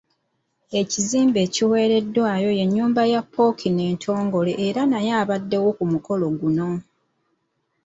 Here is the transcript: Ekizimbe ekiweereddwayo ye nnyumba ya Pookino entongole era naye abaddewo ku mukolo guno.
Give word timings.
Ekizimbe 0.79 1.39
ekiweereddwayo 1.45 2.49
ye 2.57 2.65
nnyumba 2.67 3.01
ya 3.13 3.21
Pookino 3.33 3.81
entongole 3.91 4.53
era 4.67 4.81
naye 4.91 5.11
abaddewo 5.21 5.69
ku 5.77 5.83
mukolo 5.91 6.25
guno. 6.39 6.69